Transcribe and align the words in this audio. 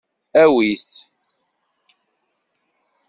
Awi-t! 0.43 0.89